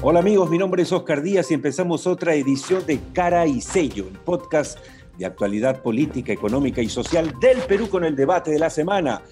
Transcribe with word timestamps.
Hola 0.00 0.20
amigos, 0.20 0.48
mi 0.48 0.58
nombre 0.58 0.84
es 0.84 0.92
Oscar 0.92 1.22
Díaz 1.22 1.50
y 1.50 1.54
empezamos 1.54 2.06
otra 2.06 2.32
edición 2.36 2.86
de 2.86 3.00
Cara 3.12 3.48
y 3.48 3.60
Sello, 3.60 4.06
el 4.06 4.16
podcast 4.20 4.78
de 5.18 5.26
actualidad 5.26 5.82
política, 5.82 6.32
económica 6.32 6.80
y 6.80 6.88
social 6.88 7.34
del 7.40 7.58
Perú 7.62 7.88
con 7.88 8.04
el 8.04 8.14
debate 8.14 8.52
de 8.52 8.60
la 8.60 8.70
semana. 8.70 9.22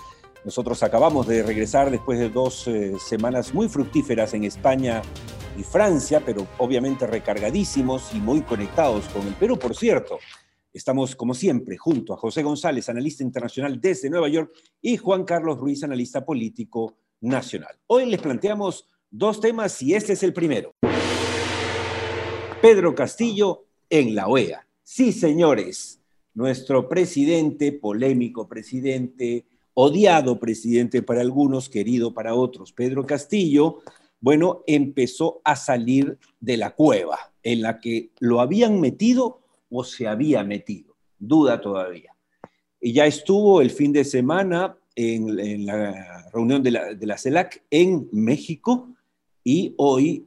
Nosotros 0.45 0.83
acabamos 0.83 1.29
de 1.29 1.45
regresar 1.45 1.89
después 1.89 2.19
de 2.19 2.31
dos 2.31 2.67
eh, 2.67 2.95
semanas 2.99 3.55
muy 3.55 3.69
fructíferas 3.69 4.35
en 4.35 4.43
España 4.43 5.03
y 5.57 5.63
Francia, 5.63 6.21
pero 6.27 6.49
obviamente 6.59 7.07
recargadísimos 7.07 8.13
y 8.13 8.19
muy 8.19 8.41
conectados 8.41 9.05
con 9.11 9.25
el 9.25 9.35
Perú, 9.35 9.61
por 9.61 9.77
cierto. 9.77 10.19
Estamos, 10.73 11.15
como 11.15 11.33
siempre, 11.33 11.77
junto 11.77 12.13
a 12.13 12.17
José 12.17 12.43
González, 12.43 12.89
analista 12.89 13.23
internacional 13.23 13.81
desde 13.81 14.11
Nueva 14.11 14.29
York, 14.29 14.53
y 14.83 14.97
Juan 14.97 15.23
Carlos 15.23 15.59
Ruiz, 15.59 15.85
analista 15.85 16.25
político 16.25 16.97
nacional. 17.21 17.79
Hoy 17.87 18.07
les 18.07 18.21
planteamos 18.21 18.89
dos 19.17 19.41
temas 19.41 19.81
y 19.83 19.95
este 19.95 20.13
es 20.13 20.23
el 20.23 20.33
primero. 20.33 20.75
Pedro 22.61 22.95
Castillo 22.95 23.65
en 23.89 24.15
la 24.15 24.29
OEA. 24.29 24.67
Sí, 24.83 25.13
señores, 25.13 26.01
nuestro 26.35 26.89
presidente, 26.89 27.73
polémico 27.73 28.47
presidente, 28.47 29.47
odiado 29.75 30.39
presidente 30.39 31.03
para 31.03 31.23
algunos, 31.23 31.69
querido 31.69 32.13
para 32.13 32.35
otros, 32.35 32.73
Pedro 32.73 33.07
Castillo, 33.07 33.79
bueno, 34.21 34.63
empezó 34.67 35.41
a 35.45 35.57
salir 35.57 36.19
de 36.41 36.57
la 36.57 36.75
cueva 36.75 37.19
en 37.43 37.63
la 37.63 37.81
que 37.81 38.11
lo 38.21 38.41
habían 38.41 38.81
metido 38.81 39.41
o 39.71 39.85
se 39.85 40.07
había 40.07 40.45
metido. 40.45 40.97
Duda 41.19 41.61
todavía. 41.61 42.15
Y 42.81 42.93
ya 42.93 43.07
estuvo 43.07 43.61
el 43.61 43.71
fin 43.71 43.93
de 43.93 44.05
semana 44.05 44.77
en, 44.95 45.67
la 45.67 46.29
reunión 46.33 46.63
de 46.63 46.71
la, 46.71 47.19
CELAC 47.19 47.63
en 47.71 48.09
México 48.13 48.96
y 49.49 49.77
hoy 49.79 50.27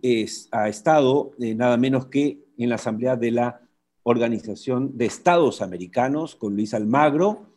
ha 0.51 0.69
estado 0.69 1.31
eh, 1.39 1.53
nada 1.53 1.75
menos 1.75 2.05
que 2.05 2.39
en 2.57 2.69
la 2.69 2.75
Asamblea 2.75 3.17
de 3.17 3.31
la 3.31 3.59
Organización 4.03 4.97
de 4.97 5.07
Estados 5.07 5.61
Americanos 5.61 6.37
con 6.37 6.55
Luis 6.55 6.73
Almagro. 6.73 7.47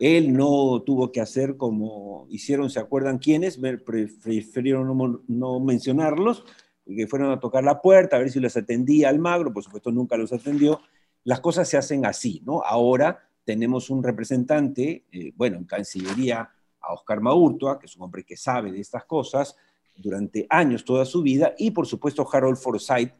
Él 0.00 0.32
no 0.32 0.82
tuvo 0.84 1.12
que 1.12 1.20
hacer 1.20 1.56
como 1.56 2.26
hicieron, 2.28 2.70
¿se 2.70 2.80
acuerdan 2.80 3.18
quiénes? 3.18 3.60
Prefirieron 3.86 4.98
no, 4.98 5.22
no 5.28 5.60
mencionarlos, 5.60 6.44
que 6.84 7.06
fueron 7.06 7.30
a 7.30 7.38
tocar 7.38 7.62
la 7.62 7.80
puerta 7.80 8.16
a 8.16 8.18
ver 8.18 8.30
si 8.32 8.40
les 8.40 8.56
atendía 8.56 9.08
Almagro, 9.08 9.52
por 9.52 9.62
supuesto 9.62 9.92
nunca 9.92 10.16
los 10.16 10.32
atendió. 10.32 10.80
Las 11.22 11.38
cosas 11.38 11.68
se 11.68 11.76
hacen 11.76 12.04
así, 12.04 12.42
¿no? 12.44 12.62
Ahora 12.64 13.20
tenemos 13.44 13.90
un 13.90 14.02
representante, 14.02 15.04
eh, 15.12 15.32
bueno, 15.36 15.58
en 15.58 15.66
Cancillería 15.66 16.50
a 16.80 16.94
Oscar 16.94 17.20
Maurtua, 17.20 17.78
que 17.78 17.86
es 17.86 17.94
un 17.94 18.02
hombre 18.02 18.24
que 18.24 18.36
sabe 18.36 18.72
de 18.72 18.80
estas 18.80 19.04
cosas, 19.04 19.54
durante 19.94 20.46
años, 20.50 20.84
toda 20.84 21.04
su 21.04 21.22
vida, 21.22 21.54
y 21.58 21.70
por 21.70 21.86
supuesto 21.86 22.26
Harold 22.30 22.56
Forsyth, 22.56 23.12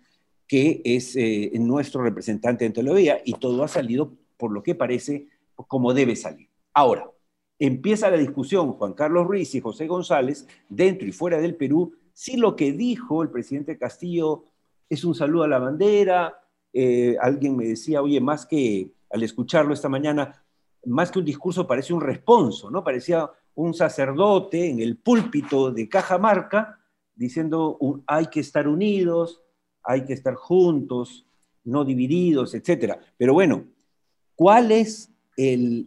que 0.47 0.83
es 0.85 1.17
eh, 1.17 1.51
nuestro 1.55 2.03
representante 2.03 2.67
ante 2.67 2.83
la 2.83 2.93
OEA, 2.93 3.21
y 3.25 3.35
todo 3.35 3.63
ha 3.63 3.69
salido, 3.69 4.13
por 4.37 4.53
lo 4.53 4.63
que 4.63 4.75
parece, 4.75 5.29
como 5.55 5.95
debe 5.95 6.17
salir. 6.17 6.49
Ahora, 6.75 7.11
empieza 7.59 8.11
la 8.11 8.17
discusión, 8.17 8.73
Juan 8.73 8.95
Carlos 8.95 9.27
Ruiz 9.27 9.55
y 9.55 9.61
José 9.61 9.87
González, 9.87 10.47
dentro 10.69 11.07
y 11.07 11.13
fuera 11.13 11.39
del 11.39 11.55
Perú, 11.55 11.95
si 12.13 12.37
lo 12.37 12.57
que 12.57 12.73
dijo 12.73 13.23
el 13.23 13.31
presidente 13.31 13.79
Castillo 13.79 14.45
es 14.89 15.05
un 15.05 15.15
saludo 15.15 15.45
a 15.45 15.49
la 15.49 15.59
bandera, 15.59 16.43
eh, 16.73 17.17
alguien 17.21 17.57
me 17.57 17.67
decía, 17.67 18.03
oye, 18.03 18.21
más 18.21 18.47
que 18.47 18.93
al 19.11 19.23
escucharlo 19.23 19.75
esta 19.75 19.89
mañana, 19.89 20.45
más 20.85 21.11
que 21.11 21.19
un 21.19 21.25
discurso 21.25 21.67
parece 21.67 21.93
un 21.93 22.01
responso, 22.01 22.71
¿no? 22.71 22.83
Parecía 22.83 23.31
un 23.55 23.75
sacerdote 23.75 24.69
en 24.69 24.81
el 24.81 24.97
púlpito 24.97 25.71
de 25.71 25.89
Cajamarca 25.89 26.79
diciendo 27.15 27.79
hay 28.07 28.27
que 28.27 28.41
estar 28.41 28.67
unidos, 28.67 29.43
hay 29.83 30.05
que 30.05 30.13
estar 30.13 30.35
juntos, 30.35 31.27
no 31.65 31.85
divididos, 31.85 32.55
etc. 32.55 32.97
Pero 33.17 33.35
bueno, 33.35 33.65
¿cuál 34.35 34.73
es 34.73 35.11
el, 35.37 35.87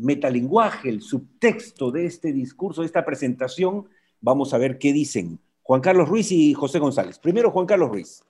metalenguaje, 0.00 0.88
el 0.88 1.02
subtexto 1.02 1.90
de 1.90 2.06
este 2.06 2.32
discurso, 2.32 2.82
de 2.82 2.86
esta 2.86 3.04
presentación? 3.04 3.88
Vamos 4.20 4.52
a 4.54 4.58
ver 4.58 4.78
qué 4.78 4.92
dicen 4.92 5.38
Juan 5.62 5.80
Carlos 5.80 6.08
Ruiz 6.08 6.30
y 6.32 6.54
José 6.54 6.78
González. 6.78 7.18
Primero, 7.18 7.50
Juan 7.50 7.66
Carlos 7.66 7.90
Ruiz. 7.90 8.22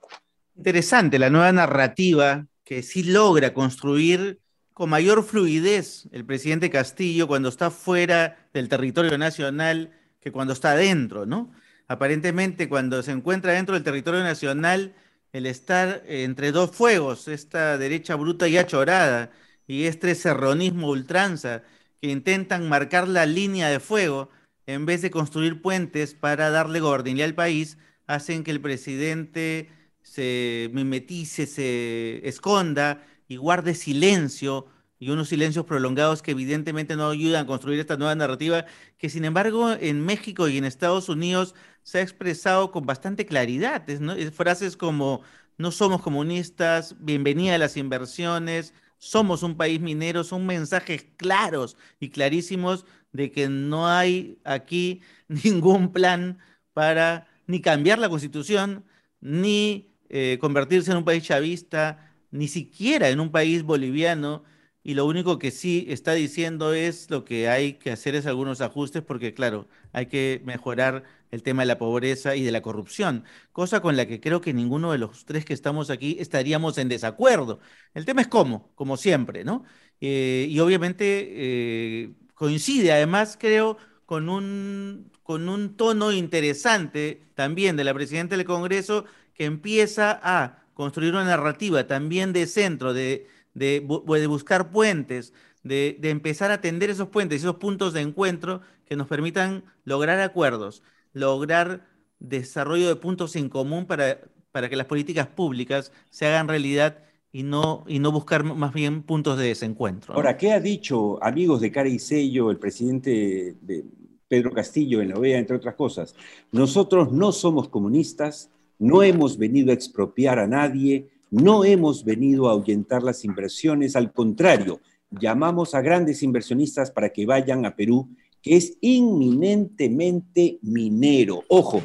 Interesante 0.56 1.18
la 1.18 1.30
nueva 1.30 1.52
narrativa 1.52 2.46
que 2.64 2.82
sí 2.82 3.02
logra 3.02 3.54
construir 3.54 4.40
con 4.80 4.88
mayor 4.88 5.22
fluidez 5.22 6.08
el 6.10 6.24
presidente 6.24 6.70
Castillo 6.70 7.28
cuando 7.28 7.50
está 7.50 7.70
fuera 7.70 8.48
del 8.54 8.70
territorio 8.70 9.18
nacional 9.18 9.92
que 10.20 10.32
cuando 10.32 10.54
está 10.54 10.74
dentro, 10.74 11.26
¿no? 11.26 11.52
Aparentemente 11.86 12.66
cuando 12.66 13.02
se 13.02 13.12
encuentra 13.12 13.52
dentro 13.52 13.74
del 13.74 13.84
territorio 13.84 14.22
nacional, 14.22 14.94
el 15.34 15.44
estar 15.44 16.02
entre 16.06 16.50
dos 16.50 16.70
fuegos, 16.70 17.28
esta 17.28 17.76
derecha 17.76 18.14
bruta 18.14 18.48
y 18.48 18.56
achorada 18.56 19.30
y 19.66 19.84
este 19.84 20.14
serronismo 20.14 20.88
ultranza 20.88 21.62
que 22.00 22.08
intentan 22.08 22.66
marcar 22.66 23.06
la 23.06 23.26
línea 23.26 23.68
de 23.68 23.80
fuego 23.80 24.30
en 24.64 24.86
vez 24.86 25.02
de 25.02 25.10
construir 25.10 25.60
puentes 25.60 26.14
para 26.14 26.48
darle 26.48 26.80
gordinle 26.80 27.24
al 27.24 27.34
país, 27.34 27.76
hacen 28.06 28.44
que 28.44 28.50
el 28.50 28.62
presidente 28.62 29.68
se 30.00 30.70
mimetice, 30.72 31.46
se 31.46 32.26
esconda 32.26 33.02
y 33.30 33.36
guarde 33.36 33.76
silencio 33.76 34.66
y 34.98 35.10
unos 35.10 35.28
silencios 35.28 35.64
prolongados 35.64 36.20
que 36.20 36.32
evidentemente 36.32 36.96
no 36.96 37.10
ayudan 37.10 37.44
a 37.44 37.46
construir 37.46 37.78
esta 37.78 37.96
nueva 37.96 38.16
narrativa 38.16 38.66
que 38.98 39.08
sin 39.08 39.24
embargo 39.24 39.70
en 39.70 40.04
México 40.04 40.48
y 40.48 40.58
en 40.58 40.64
Estados 40.64 41.08
Unidos 41.08 41.54
se 41.84 41.98
ha 41.98 42.02
expresado 42.02 42.72
con 42.72 42.84
bastante 42.86 43.26
claridad. 43.26 43.84
Frases 44.32 44.76
como 44.76 45.22
no 45.58 45.70
somos 45.70 46.02
comunistas, 46.02 46.96
bienvenida 46.98 47.54
a 47.54 47.58
las 47.58 47.76
inversiones, 47.76 48.74
somos 48.98 49.44
un 49.44 49.56
país 49.56 49.80
minero, 49.80 50.24
son 50.24 50.44
mensajes 50.44 51.06
claros 51.16 51.76
y 52.00 52.10
clarísimos 52.10 52.84
de 53.12 53.30
que 53.30 53.48
no 53.48 53.86
hay 53.86 54.40
aquí 54.42 55.02
ningún 55.28 55.92
plan 55.92 56.40
para 56.72 57.28
ni 57.46 57.60
cambiar 57.60 58.00
la 58.00 58.08
constitución, 58.08 58.84
ni 59.20 59.94
eh, 60.08 60.38
convertirse 60.40 60.90
en 60.90 60.96
un 60.96 61.04
país 61.04 61.22
chavista, 61.22 62.09
ni 62.30 62.48
siquiera 62.48 63.08
en 63.08 63.20
un 63.20 63.30
país 63.30 63.62
boliviano, 63.62 64.44
y 64.82 64.94
lo 64.94 65.04
único 65.06 65.38
que 65.38 65.50
sí 65.50 65.86
está 65.88 66.14
diciendo 66.14 66.72
es 66.72 67.10
lo 67.10 67.24
que 67.24 67.48
hay 67.48 67.74
que 67.74 67.90
hacer 67.90 68.14
es 68.14 68.26
algunos 68.26 68.60
ajustes, 68.62 69.02
porque 69.02 69.34
claro, 69.34 69.68
hay 69.92 70.06
que 70.06 70.40
mejorar 70.44 71.04
el 71.30 71.42
tema 71.42 71.62
de 71.62 71.66
la 71.66 71.78
pobreza 71.78 72.34
y 72.34 72.42
de 72.42 72.50
la 72.52 72.62
corrupción, 72.62 73.24
cosa 73.52 73.80
con 73.80 73.96
la 73.96 74.06
que 74.06 74.20
creo 74.20 74.40
que 74.40 74.54
ninguno 74.54 74.92
de 74.92 74.98
los 74.98 75.24
tres 75.26 75.44
que 75.44 75.52
estamos 75.52 75.90
aquí 75.90 76.16
estaríamos 76.18 76.78
en 76.78 76.88
desacuerdo. 76.88 77.60
El 77.94 78.04
tema 78.06 78.22
es 78.22 78.28
cómo, 78.28 78.70
como 78.74 78.96
siempre, 78.96 79.44
¿no? 79.44 79.64
Eh, 80.00 80.46
y 80.48 80.58
obviamente 80.60 81.04
eh, 81.30 82.14
coincide 82.34 82.92
además, 82.92 83.36
creo, 83.38 83.76
con 84.06 84.28
un, 84.28 85.10
con 85.22 85.48
un 85.48 85.76
tono 85.76 86.10
interesante 86.12 87.22
también 87.34 87.76
de 87.76 87.84
la 87.84 87.94
presidenta 87.94 88.36
del 88.36 88.46
Congreso 88.46 89.04
que 89.34 89.44
empieza 89.44 90.18
a 90.22 90.59
construir 90.80 91.12
una 91.12 91.24
narrativa 91.24 91.86
también 91.86 92.32
de 92.32 92.46
centro, 92.46 92.94
de, 92.94 93.26
de, 93.52 93.80
buscar 94.26 94.70
puentes, 94.70 95.34
de, 95.62 95.98
empezar 96.04 96.50
a 96.50 96.54
atender 96.54 96.88
esos 96.88 97.08
puentes, 97.08 97.42
esos 97.42 97.56
puntos 97.56 97.92
de 97.92 98.00
encuentro 98.00 98.62
que 98.86 98.96
nos 98.96 99.06
permitan 99.06 99.62
lograr 99.84 100.18
acuerdos, 100.20 100.82
lograr 101.12 101.86
desarrollo 102.18 102.88
de 102.88 102.96
puntos 102.96 103.36
en 103.36 103.50
común 103.50 103.84
para, 103.84 104.20
para 104.52 104.70
que 104.70 104.76
las 104.76 104.86
políticas 104.86 105.26
públicas 105.26 105.92
se 106.08 106.26
hagan 106.26 106.48
realidad 106.48 107.04
y 107.30 107.42
no, 107.42 107.84
y 107.86 107.98
no 107.98 108.10
buscar 108.10 108.42
más 108.42 108.72
bien 108.72 109.02
puntos 109.02 109.36
de 109.36 109.48
desencuentro. 109.48 110.14
Ahora, 110.14 110.38
¿qué 110.38 110.50
ha 110.50 110.60
dicho, 110.60 111.22
amigos 111.22 111.60
de 111.60 111.70
Cara 111.70 111.90
y 111.90 111.98
Sello, 111.98 112.50
el 112.50 112.56
presidente 112.56 113.54
de 113.60 113.84
Pedro 114.28 114.50
Castillo 114.50 115.02
en 115.02 115.10
la 115.10 115.18
OEA, 115.18 115.40
entre 115.40 115.56
otras 115.56 115.74
cosas? 115.74 116.14
Nosotros 116.52 117.12
no 117.12 117.32
somos 117.32 117.68
comunistas, 117.68 118.48
no 118.80 119.02
hemos 119.02 119.38
venido 119.38 119.70
a 119.70 119.74
expropiar 119.74 120.38
a 120.38 120.48
nadie, 120.48 121.10
no 121.30 121.64
hemos 121.64 122.04
venido 122.04 122.48
a 122.48 122.52
ahuyentar 122.52 123.02
las 123.02 123.24
inversiones, 123.24 123.94
al 123.94 124.12
contrario, 124.12 124.80
llamamos 125.10 125.74
a 125.74 125.82
grandes 125.82 126.22
inversionistas 126.22 126.90
para 126.90 127.10
que 127.10 127.26
vayan 127.26 127.66
a 127.66 127.76
Perú, 127.76 128.08
que 128.42 128.56
es 128.56 128.78
inminentemente 128.80 130.58
minero. 130.62 131.44
Ojo, 131.48 131.82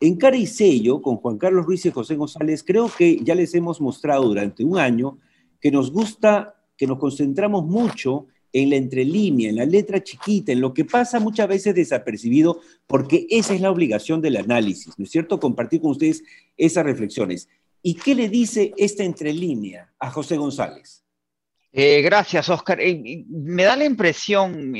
en 0.00 0.16
cara 0.16 0.36
y 0.36 0.46
sello, 0.46 1.00
con 1.00 1.16
Juan 1.16 1.38
Carlos 1.38 1.64
Ruiz 1.64 1.86
y 1.86 1.90
José 1.90 2.14
González, 2.14 2.62
creo 2.62 2.90
que 2.96 3.18
ya 3.24 3.34
les 3.34 3.54
hemos 3.54 3.80
mostrado 3.80 4.24
durante 4.24 4.62
un 4.62 4.78
año 4.78 5.18
que 5.60 5.70
nos 5.70 5.90
gusta, 5.90 6.56
que 6.76 6.86
nos 6.86 6.98
concentramos 6.98 7.64
mucho 7.64 8.26
en 8.54 8.70
la 8.70 8.76
entrelínea, 8.76 9.50
en 9.50 9.56
la 9.56 9.66
letra 9.66 10.02
chiquita, 10.02 10.52
en 10.52 10.60
lo 10.60 10.72
que 10.72 10.84
pasa 10.84 11.18
muchas 11.18 11.48
veces 11.48 11.74
desapercibido, 11.74 12.60
porque 12.86 13.26
esa 13.28 13.52
es 13.52 13.60
la 13.60 13.70
obligación 13.70 14.22
del 14.22 14.36
análisis, 14.36 14.96
¿no 14.96 15.04
es 15.04 15.10
cierto? 15.10 15.40
Compartir 15.40 15.80
con 15.80 15.90
ustedes 15.90 16.22
esas 16.56 16.84
reflexiones. 16.84 17.48
¿Y 17.82 17.94
qué 17.94 18.14
le 18.14 18.28
dice 18.28 18.72
esta 18.76 19.02
entrelínea 19.02 19.92
a 19.98 20.10
José 20.10 20.36
González? 20.36 21.04
Eh, 21.72 22.00
gracias, 22.02 22.48
Oscar. 22.48 22.80
Eh, 22.80 23.24
me 23.28 23.64
da 23.64 23.76
la 23.76 23.84
impresión, 23.84 24.72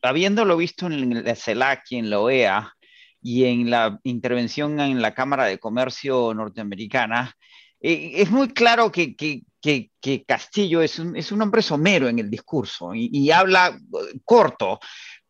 habiéndolo 0.00 0.56
visto 0.56 0.86
en 0.86 1.22
la 1.22 1.34
CELAC 1.36 1.92
y 1.92 1.96
en 1.96 2.08
la 2.08 2.20
OEA, 2.20 2.74
y 3.20 3.44
en 3.44 3.68
la 3.68 4.00
intervención 4.04 4.80
en 4.80 5.02
la 5.02 5.12
Cámara 5.12 5.44
de 5.44 5.58
Comercio 5.58 6.32
norteamericana, 6.32 7.36
eh, 7.80 8.12
es 8.14 8.30
muy 8.30 8.48
claro 8.48 8.90
que, 8.90 9.14
que, 9.14 9.42
que, 9.60 9.90
Castillo 10.26 10.82
es 10.82 10.98
un, 10.98 11.16
es 11.16 11.32
un, 11.32 11.42
hombre 11.42 11.62
somero 11.62 12.08
en 12.08 12.18
el 12.18 12.30
discurso 12.30 12.94
y, 12.94 13.10
y 13.12 13.30
habla 13.30 13.78
corto, 14.24 14.80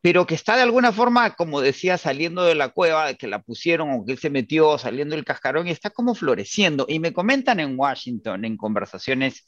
pero 0.00 0.26
que 0.26 0.34
está 0.34 0.56
de 0.56 0.62
alguna 0.62 0.92
forma, 0.92 1.34
como 1.34 1.60
decía, 1.60 1.98
saliendo 1.98 2.44
de 2.44 2.54
la 2.54 2.68
cueva, 2.68 3.14
que 3.14 3.26
la 3.26 3.42
pusieron 3.42 3.90
o 3.90 4.04
que 4.04 4.12
él 4.12 4.18
se 4.18 4.30
metió 4.30 4.78
saliendo 4.78 5.16
del 5.16 5.24
cascarón 5.24 5.66
y 5.66 5.70
está 5.70 5.90
como 5.90 6.14
floreciendo. 6.14 6.86
Y 6.88 7.00
me 7.00 7.12
comentan 7.12 7.58
en 7.60 7.78
Washington, 7.78 8.44
en 8.44 8.56
conversaciones 8.56 9.46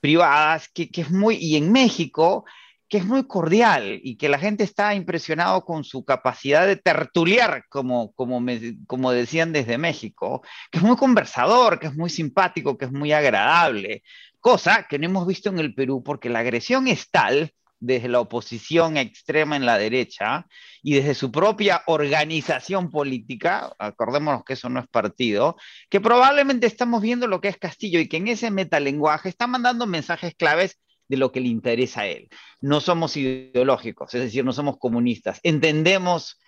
privadas, 0.00 0.68
que, 0.68 0.90
que 0.90 1.00
es 1.00 1.10
muy, 1.10 1.36
y 1.36 1.56
en 1.56 1.72
México, 1.72 2.44
que 2.88 2.98
es 2.98 3.04
muy 3.04 3.26
cordial 3.26 4.00
y 4.02 4.16
que 4.16 4.28
la 4.28 4.38
gente 4.38 4.64
está 4.64 4.94
impresionado 4.94 5.64
con 5.64 5.84
su 5.84 6.04
capacidad 6.04 6.66
de 6.66 6.76
tertuliar, 6.76 7.64
como, 7.68 8.12
como, 8.12 8.40
como 8.86 9.12
decían 9.12 9.52
desde 9.52 9.78
México, 9.78 10.42
que 10.70 10.78
es 10.78 10.84
muy 10.84 10.96
conversador, 10.96 11.78
que 11.80 11.88
es 11.88 11.94
muy 11.94 12.10
simpático, 12.10 12.78
que 12.78 12.84
es 12.84 12.92
muy 12.92 13.12
agradable, 13.12 14.02
cosa 14.40 14.86
que 14.88 14.98
no 14.98 15.06
hemos 15.06 15.26
visto 15.26 15.48
en 15.48 15.58
el 15.58 15.74
Perú 15.74 16.02
porque 16.04 16.28
la 16.28 16.40
agresión 16.40 16.86
es 16.86 17.10
tal 17.10 17.52
desde 17.78 18.08
la 18.08 18.20
oposición 18.20 18.96
extrema 18.96 19.56
en 19.56 19.66
la 19.66 19.76
derecha 19.76 20.46
y 20.82 20.94
desde 20.94 21.14
su 21.14 21.30
propia 21.30 21.82
organización 21.86 22.90
política, 22.90 23.74
acordémonos 23.78 24.44
que 24.44 24.54
eso 24.54 24.68
no 24.68 24.80
es 24.80 24.88
partido, 24.88 25.56
que 25.90 26.00
probablemente 26.00 26.66
estamos 26.66 27.02
viendo 27.02 27.26
lo 27.26 27.40
que 27.40 27.48
es 27.48 27.58
Castillo 27.58 27.98
y 28.00 28.08
que 28.08 28.16
en 28.16 28.28
ese 28.28 28.50
metalenguaje 28.50 29.28
está 29.28 29.46
mandando 29.46 29.86
mensajes 29.86 30.34
claves 30.34 30.78
de 31.08 31.16
lo 31.16 31.32
que 31.32 31.40
le 31.40 31.48
interesa 31.48 32.02
a 32.02 32.06
él. 32.06 32.28
No 32.60 32.80
somos 32.80 33.16
ideológicos, 33.16 34.14
es 34.14 34.22
decir, 34.22 34.44
no 34.44 34.52
somos 34.52 34.78
comunistas. 34.78 35.40
Entendemos 35.42 36.38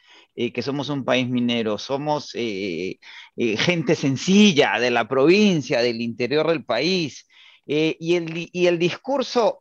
eh, 0.41 0.53
que 0.53 0.63
somos 0.63 0.89
un 0.89 1.05
país 1.05 1.29
minero, 1.29 1.79
somos 1.79 2.31
eh, 2.35 3.01
eh, 3.37 3.57
gente 3.57 3.97
sencilla 3.97 4.79
de 4.79 4.93
la 4.93 5.09
provincia, 5.09 5.81
del 5.81 6.01
interior 6.01 6.47
del 6.47 6.65
país, 6.65 7.27
y, 7.71 8.15
el, 8.15 8.49
y, 8.51 8.67
el, 8.67 8.79
discurso 8.79 9.59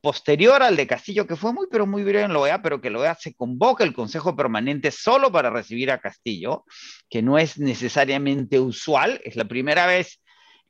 posterior 0.00 0.62
al 0.62 0.76
de 0.76 0.86
Castillo, 0.86 1.26
que 1.26 1.34
fue 1.34 1.52
muy, 1.52 1.66
pero 1.68 1.84
muy 1.84 2.04
breve 2.04 2.22
en 2.22 2.32
la 2.32 2.38
OEA, 2.38 2.62
pero 2.62 2.80
que 2.80 2.88
la 2.88 3.00
OEA 3.00 3.16
se 3.16 3.34
convoca 3.34 3.82
el 3.82 3.92
Consejo 3.92 4.36
Permanente 4.36 4.92
solo 4.92 5.32
para 5.32 5.50
recibir 5.50 5.90
a 5.90 6.00
Castillo, 6.00 6.64
que 7.08 7.20
no 7.20 7.36
es 7.36 7.58
necesariamente 7.58 8.60
usual, 8.60 9.20
es 9.24 9.34
la 9.34 9.46
primera 9.46 9.86
vez 9.86 10.22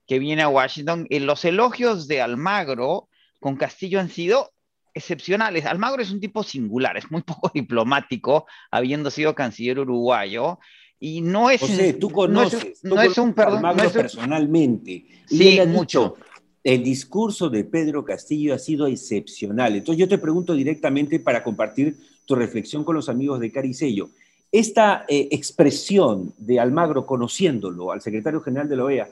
que 0.07 0.19
viene 0.19 0.41
a 0.41 0.49
Washington. 0.49 1.07
En 1.11 1.27
los 1.27 1.45
elogios 1.45 2.09
de 2.09 2.23
Almagro 2.23 3.10
con 3.41 3.57
Castillo 3.57 3.99
han 3.99 4.11
sido 4.11 4.53
excepcionales. 4.95 5.67
Almagro 5.67 6.03
es 6.03 6.11
un 6.11 6.21
tipo 6.21 6.43
singular, 6.43 6.97
es 6.97 7.11
muy 7.11 7.23
poco 7.27 7.51
diplomático, 7.53 8.47
habiendo 8.71 9.11
sido 9.11 9.35
canciller 9.35 9.81
uruguayo. 9.81 10.59
Y 11.01 11.23
no 11.23 11.51
es. 11.51 11.63
José, 11.63 11.95
tú 11.95 12.11
conoces, 12.11 12.85
no 12.85 13.01
es, 13.01 13.17
un 13.17 13.33
perdón. 13.33 13.65
Almagro 13.65 13.91
personalmente. 13.91 15.07
sí, 15.27 15.59
mucho 15.67 16.17
el 16.63 16.83
discurso 16.83 17.49
de 17.49 17.65
Pedro 17.65 18.05
Castillo 18.05 18.55
ha 18.55 18.59
sido 18.59 18.87
excepcional. 18.87 19.77
Entonces 19.77 19.99
yo 19.99 20.09
te 20.09 20.19
pregunto 20.19 20.55
directamente 20.55 21.19
para 21.21 21.43
compartir 21.43 21.97
tu 22.27 22.35
reflexión 22.35 22.85
con 22.85 22.95
los 22.95 23.09
amigos 23.09 23.41
de 23.41 23.51
Caricello. 23.51 24.11
Esta 24.53 25.05
eh, 25.09 25.29
expresión 25.31 26.35
de 26.39 26.61
Almagro 26.61 27.07
conociéndolo 27.07 27.93
al 27.93 28.03
secretario 28.03 28.41
general 28.41 28.69
de 28.69 28.77
la 28.77 28.85
OEA, 28.85 29.09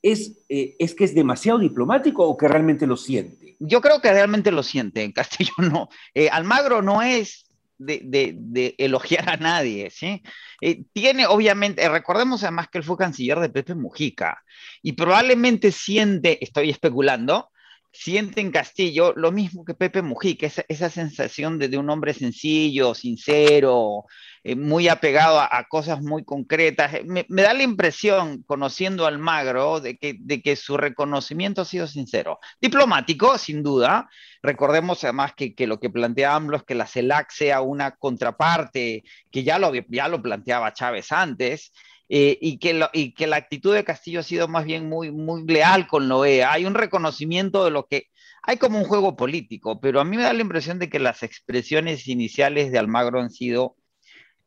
¿es, 0.00 0.38
eh, 0.48 0.76
¿es 0.78 0.94
que 0.94 1.04
es 1.04 1.14
demasiado 1.14 1.58
diplomático 1.58 2.24
o 2.24 2.36
que 2.36 2.48
realmente 2.48 2.86
lo 2.86 2.96
siente? 2.96 3.41
Yo 3.58 3.80
creo 3.80 4.00
que 4.00 4.12
realmente 4.12 4.50
lo 4.50 4.62
siente, 4.62 5.12
Castillo 5.12 5.54
no. 5.58 5.88
Eh, 6.14 6.28
Almagro 6.30 6.82
no 6.82 7.02
es 7.02 7.46
de, 7.78 8.74
elogiar 8.78 9.28
a 9.28 9.36
nadie, 9.36 9.90
¿sí? 9.90 10.22
Eh, 10.60 10.84
tiene, 10.92 11.26
obviamente, 11.26 11.88
recordemos 11.88 12.42
además 12.42 12.68
que 12.68 12.78
él 12.78 12.84
fue 12.84 12.96
canciller 12.96 13.40
de 13.40 13.48
Pepe 13.48 13.74
Mujica 13.74 14.42
y 14.82 14.92
probablemente 14.92 15.72
siente, 15.72 16.42
estoy 16.44 16.70
especulando, 16.70 17.50
siente 17.92 18.40
en 18.40 18.50
Castillo 18.50 19.12
lo 19.16 19.32
mismo 19.32 19.64
que 19.64 19.74
Pepe 19.74 20.02
Mujica, 20.02 20.46
esa, 20.46 20.64
esa 20.68 20.88
sensación 20.88 21.58
de, 21.58 21.76
un 21.76 21.90
hombre 21.90 22.14
sencillo, 22.14 22.94
sincero, 22.94 24.06
eh, 24.42 24.56
muy 24.56 24.88
apegado 24.88 25.40
a, 25.40 25.64
cosas 25.68 26.00
muy 26.00 26.24
concretas. 26.24 26.94
Eh, 26.94 27.04
me, 27.04 27.24
da 27.28 27.52
la 27.52 27.62
impresión, 27.62 28.42
conociendo 28.44 29.06
al 29.06 29.18
Magro, 29.18 29.80
de 29.80 29.96
que, 29.98 30.16
de 30.18 30.42
que 30.42 30.56
su 30.56 30.76
reconocimiento 30.76 31.62
ha 31.62 31.64
sido 31.64 31.86
sincero. 31.86 32.40
Diplomático, 32.60 33.36
sin 33.38 33.62
duda. 33.62 34.08
Recordemos 34.42 35.04
además 35.04 35.34
que, 35.36 35.54
que 35.54 35.66
lo 35.66 35.78
que 35.78 35.90
plantea 35.90 36.34
AMLO 36.34 36.56
es 36.56 36.64
que 36.64 36.74
la 36.74 36.86
CELAC 36.86 37.30
sea 37.30 37.60
una 37.60 37.92
contraparte, 37.92 39.04
que 39.30 39.44
ya 39.44 39.58
lo, 39.58 39.72
ya 39.88 40.08
lo 40.08 40.22
planteaba 40.22 40.72
Chávez 40.72 41.12
antes. 41.12 41.72
Eh, 42.08 42.36
y, 42.40 42.58
que 42.58 42.78
y 42.92 43.14
que 43.14 43.26
la 43.26 43.36
actitud 43.36 43.74
de 43.74 43.84
Castillo 43.84 44.20
ha 44.20 44.22
sido 44.22 44.46
más 44.46 44.66
bien 44.66 44.88
muy, 44.88 45.10
muy 45.10 45.46
leal 45.46 45.86
con 45.86 46.08
lo 46.08 46.18
OEA. 46.18 46.52
Hay 46.52 46.66
un 46.66 46.74
reconocimiento 46.74 47.64
de 47.64 47.70
lo 47.70 47.86
que 47.86 48.08
hay 48.42 48.56
como 48.58 48.78
un 48.78 48.84
juego 48.84 49.16
político, 49.16 49.80
pero 49.80 50.00
a 50.00 50.04
mí 50.04 50.16
me 50.16 50.24
da 50.24 50.32
la 50.32 50.42
impresión 50.42 50.78
de 50.78 50.90
que 50.90 50.98
las 50.98 51.22
expresiones 51.22 52.08
iniciales 52.08 52.72
de 52.72 52.78
Almagro 52.78 53.20
han 53.20 53.30
sido 53.30 53.76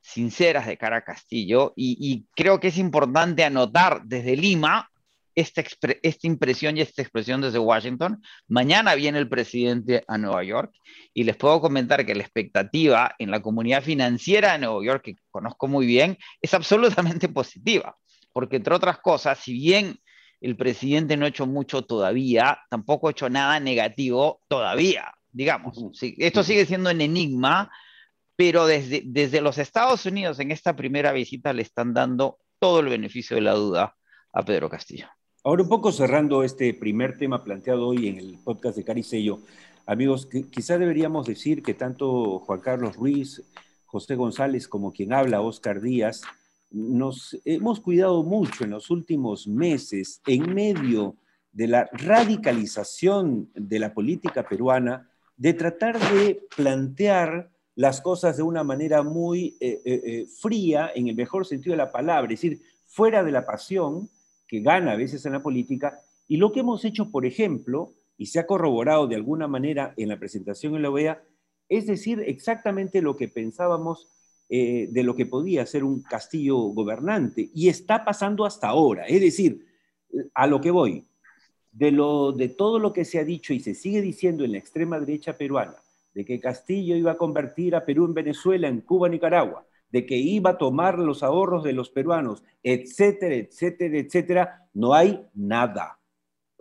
sinceras 0.02 0.68
de 0.68 0.78
cara 0.78 0.98
a 0.98 1.04
Castillo 1.04 1.74
y, 1.76 2.26
creo 2.36 2.60
que 2.60 2.68
es 2.68 2.78
importante 2.78 3.44
anotar 3.44 4.04
desde 4.04 4.36
Lima 4.36 4.92
esta, 5.36 5.64
esta, 6.02 6.28
impresión 6.28 6.78
y 6.78 6.82
esta 6.82 7.02
expresión 7.02 7.42
desde 7.42 7.60
Washington. 7.60 8.22
Mañana 8.48 8.96
viene 8.96 9.20
el 9.20 9.30
presidente 9.30 10.04
a 10.08 10.18
Nueva 10.18 10.44
York 10.44 10.74
y 11.14 11.24
les 11.24 11.36
puedo 11.36 11.60
comentar 11.62 12.06
que 12.06 12.16
la 12.16 12.24
expectativa 12.24 13.14
en 13.20 13.32
la 13.32 13.42
comunidad 13.42 13.84
financiera 13.84 14.54
de 14.54 14.60
Nueva 14.60 14.84
York, 14.84 15.04
que 15.04 15.16
conozco 15.30 15.68
muy 15.68 15.86
bien, 15.86 16.18
es 16.42 16.54
absolutamente 16.54 17.28
positiva, 17.30 17.98
porque 18.32 18.56
entre 18.56 18.74
otras 18.74 19.00
cosas, 19.00 19.38
si 19.40 19.54
bien 19.54 20.00
el 20.42 20.56
presidente 20.56 21.18
no 21.18 21.26
ha 21.26 21.30
hecho 21.30 21.46
mucho 21.46 21.84
todavía, 21.84 22.60
tampoco 22.70 23.08
ha 23.08 23.12
hecho 23.12 23.30
nada 23.30 23.60
negativo 23.60 24.42
todavía, 24.48 25.14
digamos. 25.32 25.78
esto 26.18 26.44
sigue 26.44 26.66
siendo 26.66 26.92
un 26.92 27.02
enigma, 27.02 27.72
pero 28.36 28.66
desde, 28.66 29.02
desde 29.06 29.42
los 29.42 29.58
Estados 29.58 30.06
Unidos 30.06 30.40
en 30.40 30.52
esta 30.52 30.76
primera 30.76 31.12
visita 31.12 31.54
le 31.54 31.62
están 31.62 31.94
dando 31.94 32.40
todo 32.60 32.80
el 32.80 32.88
beneficio 32.88 33.36
de 33.36 33.42
la 33.42 33.54
duda 33.54 33.96
a 34.34 34.44
Pedro 34.44 34.70
Castillo. 34.70 35.08
Ahora 35.46 35.62
un 35.62 35.70
poco 35.70 35.92
cerrando 35.92 36.42
este 36.42 36.74
primer 36.74 37.20
tema 37.20 37.44
planteado 37.44 37.86
hoy 37.86 38.08
en 38.08 38.18
el 38.18 38.40
podcast 38.44 38.76
de 38.78 38.84
Caricello, 38.84 39.42
amigos, 39.86 40.28
quizá 40.50 40.80
deberíamos 40.80 41.28
decir 41.28 41.62
que 41.62 41.76
tanto 41.76 42.40
Juan 42.40 42.62
Carlos 42.62 42.96
Ruiz, 42.96 43.44
José 43.86 44.16
González 44.16 44.68
como 44.68 44.92
quien 44.92 45.14
habla, 45.14 45.42
Oscar 45.42 45.82
Díaz, 45.82 46.24
nos 46.72 47.40
hemos 47.46 47.80
cuidado 47.80 48.24
mucho 48.24 48.64
en 48.64 48.72
los 48.72 48.90
últimos 48.90 49.48
meses 49.48 50.20
en 50.26 50.52
medio 50.52 51.16
de 51.52 51.68
la 51.68 51.90
radicalización 51.92 53.52
de 53.54 53.78
la 53.78 53.94
política 53.94 54.50
peruana 54.50 55.12
de 55.38 55.54
tratar 55.54 56.00
de 56.12 56.42
plantear 56.56 57.52
las 57.76 58.02
cosas 58.02 58.36
de 58.38 58.42
una 58.42 58.64
manera 58.64 59.04
muy 59.04 59.58
eh, 59.60 59.80
eh, 59.86 60.02
eh, 60.06 60.26
fría, 60.42 60.90
en 60.96 61.08
el 61.08 61.16
mejor 61.16 61.46
sentido 61.46 61.74
de 61.74 61.84
la 61.84 61.92
palabra, 61.92 62.34
es 62.34 62.42
decir, 62.42 62.62
fuera 62.88 63.24
de 63.24 63.32
la 63.32 63.46
pasión 63.46 64.10
que 64.48 64.62
gana 64.62 64.94
a 64.94 64.96
veces 64.96 65.26
en 65.26 65.34
la 65.34 65.44
política. 65.44 66.00
Y 66.28 66.38
lo 66.38 66.52
que 66.52 66.62
hemos 66.62 66.86
hecho, 66.86 67.12
por 67.12 67.26
ejemplo, 67.26 67.94
y 68.18 68.28
se 68.28 68.40
ha 68.40 68.48
corroborado 68.48 69.08
de 69.08 69.16
alguna 69.16 69.48
manera 69.48 69.94
en 69.98 70.10
la 70.10 70.20
presentación 70.20 70.76
en 70.76 70.82
la 70.82 70.90
OEA, 70.90 71.22
es 71.68 71.88
decir 71.88 72.24
exactamente 72.26 73.02
lo 73.02 73.16
que 73.16 73.28
pensábamos 73.28 74.08
de 74.48 75.02
lo 75.04 75.16
que 75.16 75.26
podía 75.26 75.66
ser 75.66 75.84
un 75.84 76.04
castillo 76.04 76.58
gobernante. 76.58 77.50
Y 77.54 77.70
está 77.70 78.06
pasando 78.06 78.46
hasta 78.46 78.68
ahora. 78.68 79.06
Es 79.08 79.20
decir, 79.20 79.66
a 80.34 80.48
lo 80.48 80.62
que 80.62 80.72
voy, 80.72 81.06
de, 81.72 81.92
lo, 81.92 82.32
de 82.32 82.50
todo 82.50 82.80
lo 82.80 82.94
que 82.94 83.06
se 83.06 83.20
ha 83.20 83.24
dicho 83.24 83.54
y 83.54 83.60
se 83.60 83.76
sigue 83.76 84.02
diciendo 84.02 84.44
en 84.44 84.54
la 84.54 84.58
extrema 84.58 85.00
derecha 85.00 85.38
peruana, 85.38 85.76
de 86.14 86.24
que 86.24 86.40
Castillo 86.40 86.96
iba 86.96 87.12
a 87.12 87.18
convertir 87.18 87.76
a 87.76 87.86
Perú 87.86 88.06
en 88.06 88.14
Venezuela, 88.14 88.68
en 88.68 88.82
Cuba, 88.82 89.10
Nicaragua, 89.10 89.66
de 89.92 90.06
que 90.06 90.18
iba 90.18 90.52
a 90.52 90.58
tomar 90.58 91.00
los 91.00 91.24
ahorros 91.24 91.64
de 91.64 91.74
los 91.74 91.90
peruanos, 91.90 92.44
etcétera, 92.64 93.36
etcétera, 93.36 93.98
etcétera, 93.98 94.68
no 94.74 94.94
hay 94.94 95.26
nada 95.34 96.00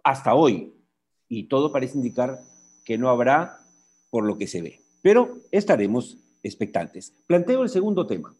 hasta 0.02 0.34
hoy. 0.34 0.72
Y 1.28 1.44
todo 1.44 1.72
parece 1.72 1.96
indicar 1.96 2.40
que 2.84 2.98
no 2.98 3.08
habrá 3.08 3.58
por 4.10 4.24
lo 4.24 4.38
que 4.38 4.46
se 4.46 4.62
ve. 4.62 4.80
Pero 5.02 5.38
estaremos 5.50 6.18
expectantes. 6.42 7.12
Planteo 7.26 7.62
el 7.62 7.68
segundo 7.68 8.06
tema. 8.06 8.34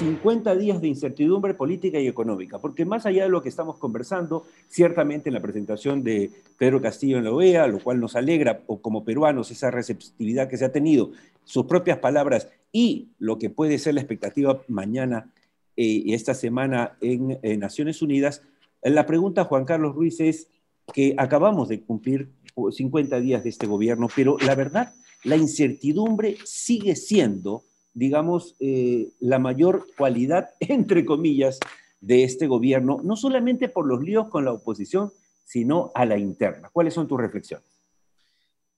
50 0.00 0.56
días 0.56 0.80
de 0.80 0.88
incertidumbre 0.88 1.52
política 1.52 2.00
y 2.00 2.08
económica, 2.08 2.58
porque 2.58 2.86
más 2.86 3.04
allá 3.04 3.24
de 3.24 3.28
lo 3.28 3.42
que 3.42 3.50
estamos 3.50 3.76
conversando, 3.76 4.46
ciertamente 4.66 5.28
en 5.28 5.34
la 5.34 5.42
presentación 5.42 6.02
de 6.02 6.30
Pedro 6.56 6.80
Castillo 6.80 7.18
en 7.18 7.24
la 7.24 7.32
OEA, 7.32 7.66
lo 7.66 7.80
cual 7.80 8.00
nos 8.00 8.16
alegra 8.16 8.62
o 8.66 8.80
como 8.80 9.04
peruanos 9.04 9.50
esa 9.50 9.70
receptividad 9.70 10.48
que 10.48 10.56
se 10.56 10.64
ha 10.64 10.72
tenido, 10.72 11.10
sus 11.44 11.66
propias 11.66 11.98
palabras 11.98 12.48
y 12.72 13.08
lo 13.18 13.38
que 13.38 13.50
puede 13.50 13.78
ser 13.78 13.94
la 13.94 14.00
expectativa 14.00 14.62
mañana 14.68 15.32
eh, 15.76 15.84
y 15.84 16.14
esta 16.14 16.34
semana 16.34 16.96
en, 17.00 17.38
en 17.42 17.60
Naciones 17.60 18.02
Unidas, 18.02 18.42
la 18.82 19.06
pregunta, 19.06 19.44
Juan 19.44 19.64
Carlos 19.64 19.94
Ruiz, 19.94 20.20
es 20.20 20.48
que 20.92 21.14
acabamos 21.18 21.68
de 21.68 21.82
cumplir 21.82 22.30
50 22.70 23.20
días 23.20 23.44
de 23.44 23.50
este 23.50 23.66
gobierno, 23.66 24.08
pero 24.14 24.36
la 24.38 24.54
verdad, 24.54 24.92
la 25.24 25.36
incertidumbre 25.36 26.36
sigue 26.44 26.96
siendo 26.96 27.64
digamos, 27.92 28.56
eh, 28.60 29.12
la 29.20 29.38
mayor 29.38 29.86
cualidad, 29.96 30.50
entre 30.60 31.04
comillas, 31.04 31.58
de 32.00 32.24
este 32.24 32.46
gobierno, 32.46 33.00
no 33.04 33.16
solamente 33.16 33.68
por 33.68 33.86
los 33.86 34.02
líos 34.02 34.28
con 34.28 34.44
la 34.44 34.52
oposición, 34.52 35.12
sino 35.44 35.90
a 35.94 36.06
la 36.06 36.16
interna. 36.16 36.70
¿Cuáles 36.72 36.94
son 36.94 37.06
tus 37.06 37.20
reflexiones? 37.20 37.66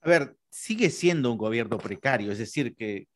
A 0.04 0.08
ver, 0.08 0.36
sigue 0.50 0.90
siendo 0.90 1.30
un 1.30 1.38
gobierno 1.38 1.78
precario, 1.78 2.32
es 2.32 2.38
decir, 2.38 2.74
que, 2.76 3.06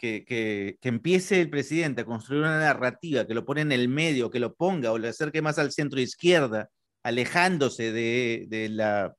empiece 0.83 1.40
el 1.40 1.50
presidente 1.50 2.02
a 2.02 2.05
construir 2.05 2.43
una 2.43 2.61
narrativa 2.61 3.26
que 3.26 3.35
lo 3.35 3.45
pone 3.45 3.62
en 3.62 3.73
el 3.73 3.88
medio, 3.88 4.31
que 4.31 4.38
lo 4.38 4.55
ponga 4.55 4.93
o 4.93 4.99
le 4.99 5.09
acerque 5.09 5.43
más 5.43 5.59
al 5.59 5.73
centro 5.73 6.00
izquierda, 6.00 6.71
alejándose 7.02 7.93
de, 7.93 8.69
la, 8.71 9.14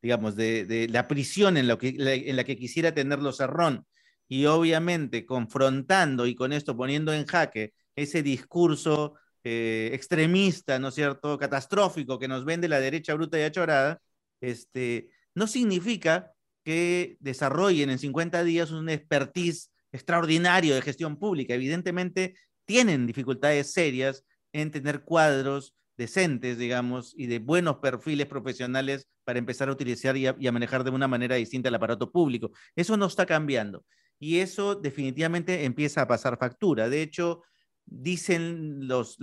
digamos, 0.00 0.36
de, 0.36 0.86
la 0.90 1.08
prisión 1.08 1.56
en, 1.56 1.66
lo 1.66 1.76
que, 1.78 1.88
en 1.98 2.36
la 2.36 2.44
que 2.44 2.56
quisiera 2.56 2.94
tenerlo 2.94 3.32
Cerrón, 3.32 3.84
y 4.28 4.46
obviamente 4.46 5.26
confrontando 5.26 6.26
y 6.26 6.34
con 6.36 6.52
esto 6.52 6.76
poniendo 6.76 7.12
en 7.12 7.26
jaque 7.26 7.72
ese 7.96 8.22
discurso 8.22 9.14
eh, 9.42 9.90
extremista, 9.92 10.78
¿no 10.78 10.88
es 10.88 10.94
cierto?, 10.94 11.38
catastrófico 11.38 12.18
que 12.18 12.28
nos 12.28 12.44
vende 12.44 12.68
la 12.68 12.80
derecha 12.80 13.14
bruta 13.14 13.38
y 13.38 13.42
achorada, 13.42 14.00
este, 14.40 15.10
no 15.34 15.46
significa 15.46 16.32
que 16.68 17.16
desarrollen 17.20 17.88
en 17.88 17.98
50 17.98 18.44
días 18.44 18.72
un 18.72 18.90
expertise 18.90 19.70
extraordinario 19.90 20.74
de 20.74 20.82
gestión 20.82 21.16
pública. 21.18 21.54
Evidentemente 21.54 22.34
tienen 22.66 23.06
dificultades 23.06 23.72
serias 23.72 24.22
en 24.52 24.70
tener 24.70 25.00
cuadros 25.00 25.74
decentes, 25.96 26.58
digamos, 26.58 27.14
y 27.16 27.24
de 27.24 27.38
buenos 27.38 27.76
perfiles 27.76 28.26
profesionales 28.26 29.08
para 29.24 29.38
empezar 29.38 29.70
a 29.70 29.72
utilizar 29.72 30.14
y 30.18 30.26
a, 30.26 30.52
manejar 30.52 30.84
de 30.84 30.90
una 30.90 31.08
manera 31.08 31.36
distinta 31.36 31.70
el 31.70 31.74
aparato 31.74 32.12
público. 32.12 32.50
Eso 32.76 32.98
no 32.98 33.06
está 33.06 33.24
cambiando 33.24 33.86
y 34.18 34.40
eso 34.40 34.74
definitivamente 34.74 35.64
empieza 35.64 36.02
a 36.02 36.06
pasar 36.06 36.36
factura. 36.36 36.90
De 36.90 37.00
hecho, 37.00 37.44
dicen 37.86 38.86
las, 38.86 39.16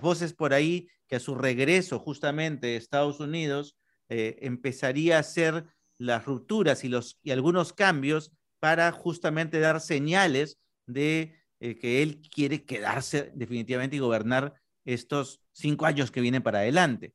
voces 0.00 0.32
por 0.32 0.54
ahí 0.54 0.86
que 1.08 1.16
a 1.16 1.20
su 1.20 1.34
regreso 1.34 1.98
justamente 1.98 2.68
de 2.68 2.76
Estados 2.76 3.18
Unidos 3.18 3.76
eh, 4.08 4.38
empezaría 4.42 5.16
a 5.16 5.20
hacer 5.20 5.66
las 6.00 6.24
rupturas 6.24 6.82
y, 6.82 6.88
los, 6.88 7.20
y 7.22 7.30
algunos 7.30 7.74
cambios 7.74 8.32
para 8.58 8.90
justamente 8.90 9.60
dar 9.60 9.80
señales 9.82 10.58
de 10.86 11.36
eh, 11.60 11.78
que 11.78 12.02
él 12.02 12.22
quiere 12.34 12.64
quedarse 12.64 13.32
definitivamente 13.34 13.96
y 13.96 13.98
gobernar 13.98 14.54
estos 14.86 15.42
cinco 15.52 15.84
años 15.84 16.10
que 16.10 16.22
vienen 16.22 16.42
para 16.42 16.60
adelante. 16.60 17.12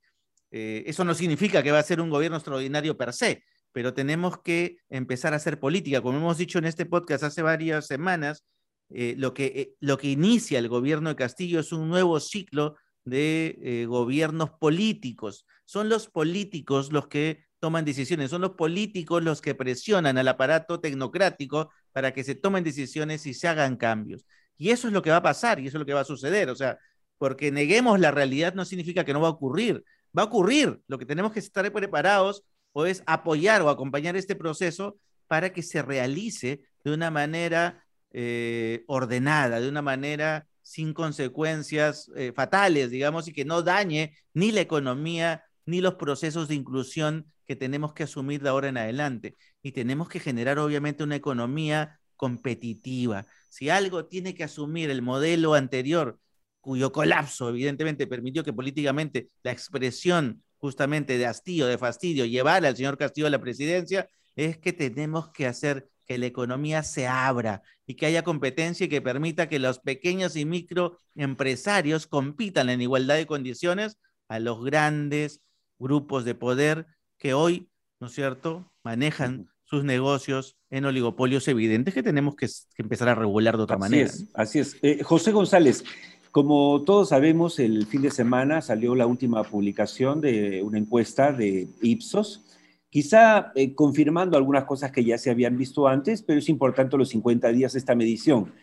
Eh, 0.52 0.84
eso 0.86 1.04
no 1.04 1.16
significa 1.16 1.64
que 1.64 1.72
va 1.72 1.80
a 1.80 1.84
ser 1.84 2.00
un 2.00 2.12
gobierno 2.12 2.38
extraordinario 2.38 2.96
per 2.96 3.12
se, 3.12 3.44
pero 3.72 3.96
tenemos 3.96 4.40
que 4.44 4.78
empezar 4.88 5.34
a 5.34 5.38
hacer 5.38 5.60
política. 5.60 6.02
Como 6.02 6.20
hemos 6.20 6.38
dicho 6.38 6.60
en 6.60 6.66
este 6.66 6.86
podcast 6.86 7.24
hace 7.24 7.42
varias 7.42 7.88
semanas, 7.88 8.46
eh, 8.92 9.16
lo, 9.18 9.34
que, 9.34 9.74
lo 9.80 9.98
que 9.98 10.12
inicia 10.12 10.60
el 10.60 10.70
gobierno 10.70 11.10
de 11.10 11.16
Castillo 11.16 11.60
es 11.60 11.72
un 11.72 11.90
nuevo 11.90 12.20
ciclo 12.20 12.76
de 13.04 13.86
gobiernos 13.88 14.52
políticos. 14.52 15.46
Son 15.66 15.90
los 15.90 16.08
políticos 16.08 16.92
los 16.92 17.08
que 17.08 17.46
toman 17.66 17.84
decisiones, 17.84 18.30
son 18.30 18.42
los 18.42 18.52
políticos 18.52 19.24
los 19.24 19.42
que 19.42 19.56
presionan 19.56 20.20
al 20.20 20.28
aparato 20.28 20.80
tecnocrático 20.80 21.72
para 21.94 22.14
que 22.14 22.24
se 22.24 22.36
tomen 22.36 22.64
decisiones 22.64 23.26
y 23.26 23.34
se 23.34 23.48
hagan 23.48 23.76
cambios. 23.76 24.24
Y 24.56 24.70
eso 24.70 24.88
es 24.88 24.94
lo 24.94 25.02
que 25.02 25.10
va 25.10 25.16
a 25.16 25.24
pasar 25.24 25.60
y 25.60 25.66
eso 25.66 25.78
es 25.78 25.80
lo 25.80 25.86
que 25.88 25.96
va 25.96 26.02
a 26.02 26.06
suceder. 26.06 26.52
O 26.52 26.56
sea, 26.56 26.78
porque 27.18 27.52
neguemos 27.52 28.00
la 28.00 28.12
realidad 28.12 28.54
no 28.54 28.66
significa 28.66 29.04
que 29.04 29.14
no 29.14 29.20
va 29.20 29.30
a 29.30 29.32
ocurrir. 29.32 29.84
Va 30.16 30.22
a 30.22 30.26
ocurrir. 30.26 30.80
Lo 30.86 31.00
que 31.00 31.08
tenemos 31.08 31.32
que 31.32 31.40
estar 31.40 31.74
preparados 31.74 32.44
o 32.72 32.86
es 32.86 33.02
apoyar 33.08 33.64
o 33.64 33.70
acompañar 33.70 34.16
este 34.16 34.36
proceso 34.36 35.00
para 35.26 35.52
que 35.52 35.64
se 35.64 35.82
realice 35.82 36.62
de 36.84 36.94
una 36.94 37.10
manera 37.10 37.84
eh, 38.14 38.84
ordenada, 38.86 39.60
de 39.60 39.70
una 39.70 39.82
manera 39.82 40.46
sin 40.62 40.94
consecuencias 40.94 42.12
eh, 42.16 42.32
fatales, 42.32 42.92
digamos, 42.92 43.28
y 43.28 43.34
que 43.34 43.44
no 43.44 43.64
dañe 43.64 44.16
ni 44.36 44.52
la 44.52 44.62
economía 44.62 45.46
ni 45.66 45.82
los 45.82 45.96
procesos 45.96 46.48
de 46.48 46.54
inclusión 46.54 47.26
que 47.46 47.56
tenemos 47.56 47.94
que 47.94 48.04
asumir 48.04 48.42
de 48.42 48.50
ahora 48.50 48.70
en 48.70 48.78
adelante. 48.78 49.36
Y 49.62 49.72
tenemos 49.72 50.10
que 50.10 50.20
generar, 50.20 50.60
obviamente, 50.60 51.04
una 51.04 51.16
economía 51.16 52.00
competitiva. 52.16 53.26
Si 53.50 53.70
algo 53.70 54.06
tiene 54.06 54.34
que 54.34 54.44
asumir 54.44 54.90
el 54.90 55.02
modelo 55.02 55.54
anterior, 55.54 56.20
cuyo 56.62 56.92
colapso, 56.92 57.50
evidentemente, 57.50 58.08
permitió 58.08 58.44
que 58.44 58.54
políticamente 58.54 59.30
la 59.44 59.52
expresión 59.52 60.44
justamente 60.58 61.18
de 61.18 61.28
hastío, 61.28 61.68
de 61.68 61.78
fastidio, 61.78 62.26
llevar 62.26 62.66
al 62.66 62.76
señor 62.76 62.98
Castillo 62.98 63.28
a 63.28 63.30
la 63.30 63.42
presidencia, 63.42 64.10
es 64.36 64.58
que 64.58 64.74
tenemos 64.74 65.32
que 65.32 65.46
hacer 65.46 65.90
que 66.06 66.18
la 66.18 66.26
economía 66.26 66.84
se 66.84 67.08
abra 67.08 67.62
y 67.86 67.96
que 67.96 68.06
haya 68.06 68.24
competencia 68.24 68.86
y 68.86 68.90
que 68.90 69.02
permita 69.02 69.48
que 69.48 69.60
los 69.60 69.80
pequeños 69.80 70.36
y 70.36 70.46
microempresarios 70.46 72.08
compitan 72.08 72.70
en 72.70 72.82
igualdad 72.82 73.16
de 73.16 73.28
condiciones 73.28 73.98
a 74.28 74.40
los 74.40 74.64
grandes 74.64 75.42
grupos 75.78 76.26
de 76.26 76.36
poder 76.36 76.88
que 77.26 77.34
hoy, 77.34 77.68
¿no 78.00 78.06
es 78.06 78.14
cierto?, 78.14 78.72
manejan 78.84 79.50
sus 79.64 79.84
negocios 79.84 80.58
en 80.70 80.86
oligopolios 80.86 81.48
evidentes 81.48 81.92
que 81.92 82.04
tenemos 82.04 82.36
que, 82.36 82.48
empezar 82.78 83.10
a 83.10 83.16
regular 83.16 83.58
de 83.58 83.64
otra 83.64 83.80
manera. 83.80 84.12
así 84.36 84.60
es. 84.60 84.78
Eh, 84.84 85.02
José 85.02 85.32
González, 85.32 85.84
como 86.30 86.84
todos 86.84 87.10
sabemos, 87.10 87.58
el 87.58 87.88
fin 87.88 88.04
de 88.04 88.12
semana 88.12 88.62
salió 88.62 88.94
la 88.94 89.08
última 89.08 89.44
publicación 89.44 90.22
de 90.22 90.62
una 90.62 90.78
encuesta 90.78 91.32
de 91.32 91.68
Ipsos 91.82 92.44
quizá 92.92 93.52
eh, 93.56 93.74
confirmando 93.74 94.38
algunas 94.38 94.66
cosas 94.66 94.92
que 94.92 95.04
ya 95.04 95.18
se 95.18 95.32
habían 95.32 95.58
visto 95.58 95.88
antes, 95.88 96.22
pero 96.22 96.38
es 96.38 96.48
importante 96.48 96.96
los 96.96 97.10
50 97.10 97.52
días 97.54 97.74
de 97.74 97.80
esta 97.80 97.96
medición. 97.96 98.54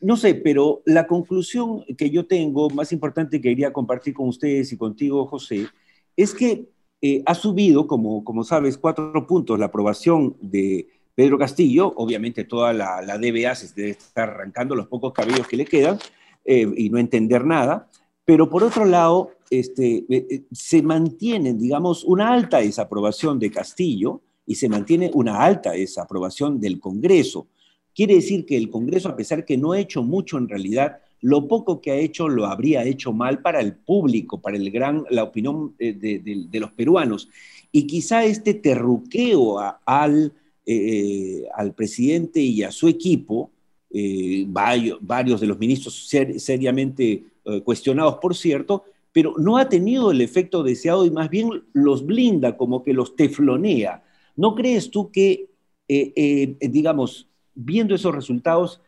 No 0.00 0.16
sé, 0.16 0.34
pero 0.36 0.80
la 0.86 1.06
conclusión 1.06 1.84
que 1.98 2.08
yo 2.08 2.26
tengo, 2.26 2.70
más 2.70 2.92
importante 2.92 3.42
que 3.42 3.50
quería 3.50 3.74
compartir 3.74 4.14
con 4.14 4.28
ustedes 4.28 4.72
y 4.72 4.78
contigo, 4.78 5.26
José, 5.26 5.68
es 6.16 6.32
que 6.32 6.70
eh, 7.02 7.22
ha 7.26 7.34
subido, 7.34 7.86
como, 7.86 8.44
sabes, 8.44 8.78
cuatro 8.78 9.26
puntos 9.26 9.58
la 9.58 9.66
aprobación 9.66 10.36
de 10.40 10.88
Pedro 11.14 11.38
Castillo. 11.38 11.92
Obviamente 11.96 12.44
toda 12.44 12.72
la, 12.72 13.02
la 13.02 13.18
DBA 13.18 13.54
se 13.54 13.74
debe 13.74 13.90
estar 13.90 14.30
arrancando 14.30 14.74
los 14.74 14.88
pocos 14.88 15.12
cabellos 15.12 15.46
que 15.46 15.56
le 15.56 15.64
quedan 15.64 15.98
eh, 16.44 16.66
y 16.76 16.88
no 16.90 16.98
entender 16.98 17.44
nada. 17.44 17.88
Pero 18.24 18.48
por 18.48 18.64
otro 18.64 18.84
lado, 18.84 19.32
este, 19.50 20.04
eh, 20.08 20.44
se 20.52 20.82
mantiene, 20.82 21.54
digamos, 21.54 22.02
una 22.04 22.32
alta 22.32 22.58
desaprobación 22.58 23.38
de 23.38 23.50
Castillo 23.50 24.22
y 24.46 24.54
se 24.54 24.68
mantiene 24.68 25.10
una 25.14 25.42
alta 25.42 25.72
desaprobación 25.72 26.60
del 26.60 26.80
Congreso. 26.80 27.48
Quiere 27.94 28.14
decir 28.14 28.44
que 28.46 28.56
el 28.56 28.70
Congreso, 28.70 29.08
a 29.08 29.16
pesar 29.16 29.44
que 29.44 29.56
no 29.56 29.72
ha 29.72 29.80
hecho 29.80 30.02
mucho 30.02 30.38
en 30.38 30.48
realidad, 30.48 31.00
lo 31.20 31.48
poco 31.48 31.80
que 31.80 31.90
ha 31.90 31.96
hecho 31.96 32.28
lo 32.28 32.46
habría 32.46 32.84
hecho 32.84 33.12
mal 33.12 33.40
para 33.40 33.60
el 33.60 33.74
público, 33.74 34.40
para 34.40 34.56
el 34.56 34.70
gran, 34.70 35.04
la 35.10 35.22
opinión 35.22 35.74
eh, 35.78 35.92
de, 35.92 36.60
los 36.60 36.72
peruanos. 36.72 37.28
Y 37.72 37.86
quizá 37.86 38.24
este 38.24 38.54
terruqueo 38.54 39.58
al, 39.84 40.32
al 41.54 41.74
presidente 41.74 42.40
y 42.40 42.62
a 42.62 42.70
su 42.70 42.88
equipo, 42.88 43.50
varios, 44.46 45.40
de 45.40 45.46
los 45.46 45.58
ministros 45.58 46.08
seriamente 46.38 47.24
cuestionados, 47.64 48.16
por 48.16 48.34
cierto, 48.34 48.84
pero 49.16 49.32
no 49.38 49.56
ha 49.56 49.66
tenido 49.70 50.10
el 50.10 50.20
efecto 50.20 50.62
deseado 50.62 51.06
y 51.06 51.10
más 51.10 51.30
bien 51.30 51.48
los 51.72 52.04
blinda, 52.04 52.58
como 52.58 52.84
que 52.84 52.92
los 52.92 53.16
teflonea. 53.16 54.04
¿No 54.36 54.54
crees 54.54 54.90
tú 54.90 55.10
que, 55.10 55.48
eh, 55.88 56.12
eh, 56.14 56.68
digamos, 56.68 57.26
viendo 57.54 57.94
esos 57.94 58.14
resultados, 58.14 58.82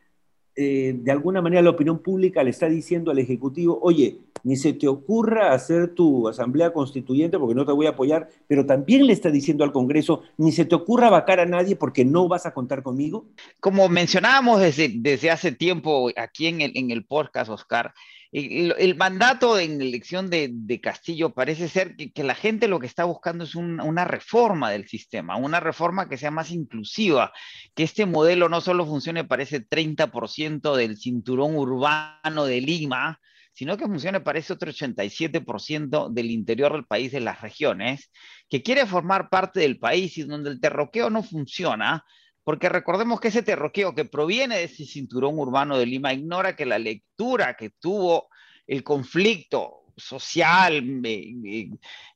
eh, 0.61 0.93
de 0.93 1.13
alguna 1.13 1.41
manera 1.41 1.63
la 1.63 1.71
opinión 1.71 2.01
pública 2.01 2.43
le 2.43 2.51
está 2.51 2.69
diciendo 2.69 3.13
al 3.13 3.21
Ejecutivo, 3.21 3.79
oye, 3.81 4.19
ni 4.43 4.57
se 4.57 4.73
te 4.73 4.89
ocurra 4.89 5.53
hacer 5.53 5.95
tu 5.95 6.27
asamblea 6.27 6.73
constituyente 6.73 7.39
porque 7.39 7.55
no 7.55 7.65
te 7.65 7.71
voy 7.71 7.87
a 7.87 7.91
apoyar, 7.91 8.29
pero 8.49 8.67
también 8.67 9.07
le 9.07 9.13
está 9.13 9.31
diciendo 9.31 9.63
al 9.63 9.71
Congreso, 9.71 10.23
ni 10.37 10.51
se 10.51 10.65
te 10.65 10.75
ocurra 10.75 11.11
vacar 11.11 11.39
a 11.39 11.47
nadie 11.47 11.77
porque 11.77 12.05
no 12.05 12.27
vas 12.27 12.45
a 12.45 12.55
contar 12.55 12.83
conmigo? 12.83 13.27
Como 13.61 13.89
mencionábamos 13.89 14.61
desde, 14.61 14.91
desde 14.93 15.31
hace 15.31 15.53
tiempo 15.53 16.11
aquí 16.17 16.49
en 16.49 16.61
el, 16.61 16.73
en 16.75 16.91
el 16.91 17.05
podcast, 17.05 17.51
Oscar, 17.51 17.95
el, 18.31 18.95
mandato 18.97 19.59
en 19.59 19.81
elección 19.81 20.29
de, 20.29 20.81
Castillo 20.83 21.31
parece 21.31 21.69
ser 21.69 21.97
que, 21.97 22.25
la 22.25 22.35
gente 22.35 22.69
lo 22.69 22.79
que 22.79 22.87
está 22.87 23.05
buscando 23.05 23.45
es 23.45 23.55
una 23.55 24.05
reforma 24.05 24.71
del 24.71 24.87
sistema, 24.87 25.37
una 25.37 25.61
reforma 25.61 26.09
que 26.09 26.19
sea 26.19 26.31
más 26.31 26.51
inclusiva, 26.51 27.33
que 27.75 27.85
este 27.85 28.07
modelo 28.07 28.49
no 28.49 28.61
solo 28.61 28.87
funcione 28.87 29.25
para 29.25 29.43
ese 29.43 29.67
30% 29.67 30.77
del 30.77 30.99
cinturón 30.99 31.57
urbano 31.57 32.45
de 32.45 32.61
Lima, 32.61 33.21
sino 33.53 33.77
que 33.77 33.87
funcione 33.87 34.21
para 34.21 34.39
ese 34.39 34.53
otro 34.53 34.71
87% 34.71 36.13
del 36.13 36.31
interior 36.31 36.73
del 36.75 36.85
país, 36.85 37.11
de 37.11 37.21
las 37.21 37.41
regiones, 37.41 38.11
que 38.49 38.63
quiere 38.63 38.87
formar 38.87 39.31
parte 39.31 39.61
del 39.61 39.79
país 39.79 40.17
y 40.19 40.23
donde 40.23 40.51
el 40.51 40.61
terroqueo 40.61 41.11
no 41.11 41.23
funciona, 41.23 42.05
porque 42.45 42.69
recordemos 42.69 43.21
que 43.21 43.29
ese 43.29 43.43
terroqueo 43.43 43.95
que 43.95 44.05
proviene 44.05 44.59
de 44.59 44.65
ese 44.65 44.85
cinturón 44.85 45.39
urbano 45.39 45.79
de 45.79 45.87
Lima 45.87 46.13
ignora 46.13 46.57
que 46.57 46.67
la 46.67 46.79
lectura 46.79 47.55
que 47.55 47.71
tuvo 47.79 48.29
el 48.67 48.83
conflicto 48.83 49.79
social, 49.99 51.03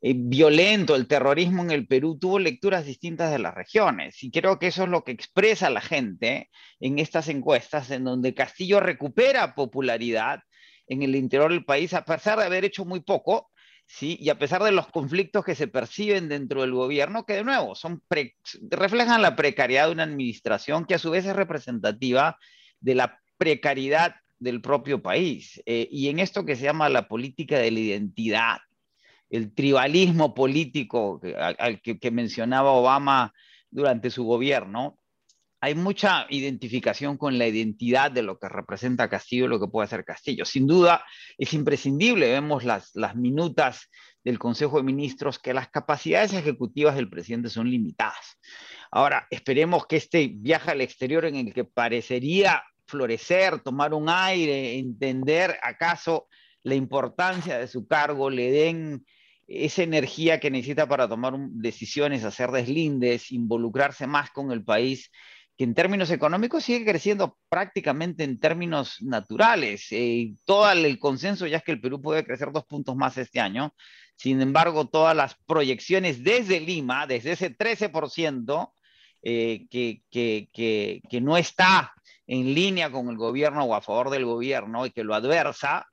violento, 0.01 0.95
el 0.95 1.07
terrorismo 1.07 1.63
en 1.63 1.71
el 1.71 1.87
Perú, 1.87 2.19
tuvo 2.19 2.39
lecturas 2.39 2.87
distintas 2.87 3.31
de 3.31 3.39
las 3.39 3.55
regiones. 3.55 4.23
Y 4.23 4.31
creo 4.31 4.59
que 4.59 4.69
eso 4.69 4.85
es 4.85 4.89
lo 4.89 5.05
que 5.05 5.13
expresa 5.13 5.69
la 5.71 5.81
gente 5.81 6.51
en 6.81 6.99
estas 6.99 7.29
encuestas, 7.29 7.91
en 7.91 8.05
donde 8.05 8.35
Castillo 8.35 8.81
recupera 8.81 9.55
popularidad 9.55 10.41
en 10.87 11.03
el 11.03 11.15
interior 11.17 11.51
del 11.51 11.65
país, 11.65 11.95
a 11.95 12.05
pesar 12.05 12.39
de 12.39 12.45
haber 12.45 12.65
hecho 12.65 12.85
muy 12.85 13.01
poco, 13.01 13.51
¿sí? 13.93 14.17
y 14.21 14.31
a 14.31 14.39
pesar 14.39 14.63
de 14.63 14.73
los 14.73 14.89
conflictos 14.89 15.45
que 15.45 15.55
se 15.55 15.69
perciben 15.69 16.29
dentro 16.29 16.63
del 16.63 16.73
gobierno, 16.73 17.27
que 17.27 17.35
de 17.35 17.45
nuevo 17.45 17.75
son 17.75 18.03
reflejan 18.71 19.21
la 19.21 19.37
precariedad 19.37 19.87
de 19.87 19.93
una 19.93 20.05
administración 20.05 20.87
que 20.87 20.95
a 20.95 20.99
su 20.99 21.11
vez 21.11 21.27
es 21.27 21.37
representativa 21.37 22.39
de 22.81 22.95
la 22.95 23.21
precariedad 23.37 24.17
del 24.39 24.63
propio 24.63 25.03
país. 25.03 25.63
Eh, 25.67 25.89
y 25.91 26.09
en 26.09 26.21
esto 26.21 26.47
que 26.47 26.57
se 26.57 26.65
llama 26.65 26.89
la 26.89 27.07
política 27.07 27.59
de 27.59 27.71
la 27.71 27.81
identidad, 27.81 28.59
el 29.29 29.55
tribalismo 29.55 30.35
político 30.35 31.21
al 31.59 31.81
que 31.83 32.11
mencionaba 32.11 32.73
Obama 32.73 33.33
durante 33.71 34.11
su 34.11 34.25
gobierno, 34.25 34.99
hay 35.63 35.77
mucha 35.77 36.27
identificación 36.29 37.17
con 37.17 37.39
la 37.39 37.47
identidad 37.47 38.11
de 38.11 38.23
lo 38.23 38.37
que 38.37 38.49
representa 38.49 39.09
Castillo 39.09 39.45
y 39.45 39.49
lo 39.49 39.61
que 39.61 39.69
puede 39.69 39.85
hacer 39.85 40.05
Castillo. 40.05 40.45
Sin 40.45 40.67
duda, 40.67 41.05
es 41.39 41.55
imprescindible, 41.55 42.33
vemos 42.33 42.65
las, 42.65 42.91
las 42.95 43.15
minutas 43.15 43.89
del 44.25 44.41
Consejo 44.41 44.79
de 44.79 44.83
Ministros, 44.83 45.39
que 45.39 45.55
las 45.55 45.69
capacidades 45.69 46.33
ejecutivas 46.33 46.97
del 46.97 47.09
presidente 47.09 47.49
son 47.49 47.71
limitadas. 47.71 48.41
Ahora, 48.91 49.29
esperemos 49.31 49.87
que 49.87 49.99
este 49.99 50.33
viaje 50.35 50.73
al 50.73 50.81
exterior 50.81 51.27
en 51.27 51.37
el 51.37 51.55
que 51.55 51.63
parecería 51.65 52.65
florecer, 52.87 53.61
tomar 53.61 53.95
un 53.95 54.09
aire, 54.09 54.77
entender 54.81 55.57
acaso 55.63 56.27
la 56.65 56.75
importancia 56.75 57.57
de 57.61 57.69
su 57.69 57.87
cargo, 57.87 58.31
le 58.31 58.51
den 58.51 59.07
esa 59.47 59.85
energía 59.85 60.41
que 60.41 60.51
necesita 60.51 60.89
para 60.89 61.09
tomar 61.09 61.35
decisiones, 61.51 62.25
hacer 62.25 62.51
deslindes, 62.51 63.31
involucrarse 63.31 64.09
más 64.09 64.31
con 64.31 64.51
el 64.51 64.65
país 64.65 65.09
que 65.57 65.65
en 65.65 65.75
términos 65.75 66.11
económicos 66.11 66.65
sigue 66.65 66.85
creciendo 66.85 67.37
prácticamente 67.49 68.25
en 68.25 68.41
términos 68.41 68.97
naturales. 69.03 69.87
Eh, 69.91 70.35
todo 70.45 70.71
el 70.71 70.99
consenso 70.99 71.47
ya 71.47 71.59
es 71.59 71.63
que 71.63 71.73
el 71.73 71.81
Perú 71.81 72.01
puede 72.01 72.25
crecer 72.25 72.53
dos 72.53 72.65
puntos 72.65 72.97
más 72.97 73.19
este 73.19 73.41
año. 73.41 73.75
Sin 74.17 74.41
embargo, 74.41 74.89
todas 74.89 75.17
las 75.17 75.37
proyecciones 75.47 76.23
desde 76.23 76.61
Lima, 76.61 77.07
desde 77.07 77.33
ese 77.33 77.57
13%, 77.57 78.73
eh, 79.25 79.67
que, 79.71 80.03
que, 80.11 80.49
que, 80.53 81.01
que, 81.09 81.21
no 81.21 81.37
está 81.37 81.93
en 82.27 82.55
línea 82.55 82.91
con 82.91 83.09
el 83.09 83.17
gobierno 83.17 83.65
o 83.65 83.75
a 83.75 83.81
favor 83.81 84.11
del 84.11 84.25
gobierno 84.25 84.85
y 84.85 84.91
que 84.91 85.05
lo 85.05 85.15
adversa, 85.15 85.87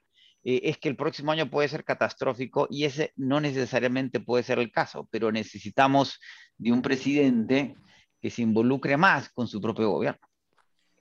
eh, 0.44 0.62
es 0.64 0.78
que 0.78 0.90
el 0.90 0.96
próximo 0.96 1.32
año 1.32 1.50
puede 1.50 1.68
ser 1.68 1.84
catastrófico 1.84 2.68
y 2.72 2.86
ese 2.86 3.14
no 3.18 3.40
necesariamente 3.40 4.20
puede 4.20 4.44
ser 4.44 4.58
el 4.60 4.72
caso, 4.72 5.08
pero 5.12 5.32
necesitamos 5.32 6.20
de 6.58 6.72
un 6.72 6.82
presidente 6.82 7.76
que 8.22 8.30
se 8.30 8.42
involucre 8.42 8.98
más 8.98 9.30
con 9.30 9.48
su 9.48 9.62
propio 9.62 9.90
gobierno. 9.92 10.20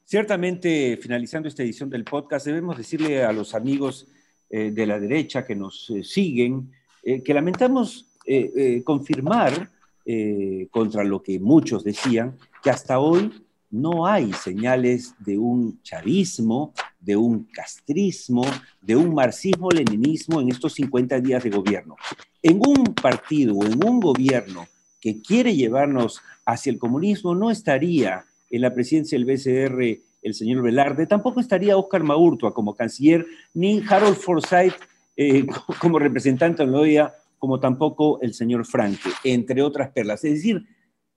Ciertamente, 0.04 0.98
finalizando 1.00 1.48
esta 1.48 1.62
edición 1.62 1.90
del 1.90 2.04
podcast, 2.04 2.46
debemos 2.46 2.78
decirle 2.78 3.24
a 3.24 3.32
los 3.32 3.54
amigos 3.54 4.06
eh, 4.48 4.70
de 4.70 4.86
la 4.86 4.98
derecha 4.98 5.44
que 5.44 5.54
nos 5.54 5.90
eh, 5.90 6.02
siguen 6.02 6.70
eh, 7.02 7.22
que 7.22 7.34
lamentamos 7.34 8.06
confirmar, 8.84 9.70
contra 10.70 11.02
lo 11.02 11.22
que 11.22 11.40
muchos 11.40 11.82
decían, 11.82 12.36
que 12.62 12.68
hasta 12.68 12.98
hoy 12.98 13.30
no 13.70 14.06
hay 14.06 14.32
señales 14.34 15.14
de 15.18 15.38
un 15.38 15.80
chavismo, 15.82 16.74
de 17.00 17.16
un 17.16 17.44
castrismo, 17.44 18.44
de 18.82 18.96
un 18.96 19.14
marxismo-leninismo 19.14 20.42
en 20.42 20.50
estos 20.50 20.74
50 20.74 21.20
días 21.20 21.42
de 21.42 21.50
gobierno. 21.50 21.96
En 22.42 22.60
un 22.66 22.94
partido 22.94 23.54
o 23.54 23.64
en 23.64 23.82
un 23.82 24.00
gobierno 24.00 24.66
que 25.00 25.22
quiere 25.22 25.54
llevarnos 25.54 26.20
hacia 26.44 26.70
el 26.70 26.78
comunismo 26.78 27.34
no 27.34 27.50
estaría 27.50 28.24
en 28.50 28.60
la 28.62 28.74
presidencia 28.74 29.18
del 29.18 29.26
BCR 29.26 30.08
el 30.22 30.34
señor 30.34 30.62
Velarde, 30.62 31.06
tampoco 31.06 31.40
estaría 31.40 31.76
Oscar 31.76 32.02
Maurtua 32.02 32.52
como 32.52 32.74
canciller, 32.74 33.26
ni 33.54 33.82
Harold 33.88 34.16
Forsyth 34.16 34.74
eh, 35.16 35.46
como 35.80 35.98
representante 35.98 36.64
de 36.64 36.70
la 36.70 36.78
OEA, 36.78 37.14
como 37.38 37.60
tampoco 37.60 38.20
el 38.20 38.34
señor 38.34 38.66
Franke, 38.66 39.10
entre 39.24 39.62
otras 39.62 39.90
perlas. 39.90 40.24
Es 40.24 40.34
decir, 40.34 40.66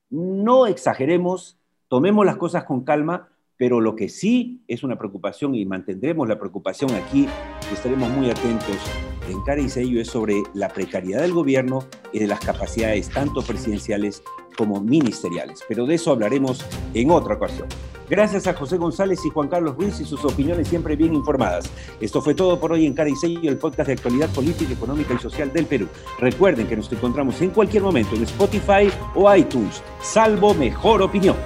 no 0.09 0.67
exageremos, 0.67 1.57
tomemos 1.87 2.25
las 2.25 2.37
cosas 2.37 2.63
con 2.63 2.83
calma, 2.83 3.29
pero 3.57 3.79
lo 3.79 3.95
que 3.95 4.09
sí 4.09 4.63
es 4.67 4.83
una 4.83 4.97
preocupación 4.97 5.55
y 5.55 5.65
mantendremos 5.65 6.27
la 6.27 6.39
preocupación 6.39 6.91
aquí, 6.91 7.27
estaremos 7.71 8.09
muy 8.09 8.29
atentos 8.29 9.10
en 9.29 9.41
Cara 9.43 9.61
y 9.61 9.99
es 9.99 10.07
sobre 10.07 10.41
la 10.53 10.69
precariedad 10.69 11.21
del 11.21 11.33
gobierno 11.33 11.85
y 12.11 12.19
de 12.19 12.27
las 12.27 12.39
capacidades 12.39 13.09
tanto 13.09 13.41
presidenciales 13.41 14.23
como 14.57 14.81
ministeriales. 14.81 15.63
Pero 15.67 15.85
de 15.85 15.95
eso 15.95 16.11
hablaremos 16.11 16.65
en 16.93 17.11
otra 17.11 17.35
ocasión. 17.35 17.67
Gracias 18.09 18.45
a 18.45 18.53
José 18.53 18.75
González 18.75 19.25
y 19.25 19.29
Juan 19.29 19.47
Carlos 19.47 19.77
Ruiz 19.77 20.01
y 20.01 20.05
sus 20.05 20.25
opiniones 20.25 20.67
siempre 20.67 20.97
bien 20.97 21.13
informadas. 21.13 21.71
Esto 22.01 22.21
fue 22.21 22.35
todo 22.35 22.59
por 22.59 22.73
hoy 22.73 22.85
en 22.85 22.93
Cara 22.93 23.09
y 23.09 23.15
Sello, 23.15 23.49
el 23.49 23.57
podcast 23.57 23.87
de 23.87 23.93
actualidad 23.93 24.29
política, 24.31 24.73
económica 24.73 25.13
y 25.13 25.17
social 25.17 25.53
del 25.53 25.65
Perú. 25.65 25.87
Recuerden 26.19 26.67
que 26.67 26.75
nos 26.75 26.91
encontramos 26.91 27.41
en 27.41 27.51
cualquier 27.51 27.83
momento 27.83 28.15
en 28.15 28.23
Spotify 28.23 28.91
o 29.15 29.33
iTunes, 29.33 29.81
salvo 30.01 30.53
mejor 30.53 31.01
opinión. 31.01 31.37